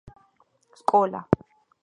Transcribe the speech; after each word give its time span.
სკოლა 0.81 1.23